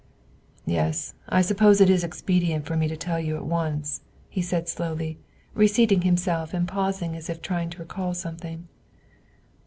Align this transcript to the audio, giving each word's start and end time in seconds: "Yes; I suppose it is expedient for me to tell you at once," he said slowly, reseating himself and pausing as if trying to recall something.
"Yes; 0.65 1.13
I 1.29 1.43
suppose 1.43 1.79
it 1.79 1.87
is 1.87 2.03
expedient 2.03 2.65
for 2.65 2.75
me 2.75 2.87
to 2.87 2.97
tell 2.97 3.19
you 3.19 3.35
at 3.35 3.45
once," 3.45 4.01
he 4.29 4.41
said 4.41 4.67
slowly, 4.67 5.19
reseating 5.53 6.01
himself 6.01 6.55
and 6.55 6.67
pausing 6.67 7.15
as 7.15 7.29
if 7.29 7.39
trying 7.39 7.69
to 7.69 7.77
recall 7.77 8.15
something. 8.15 8.67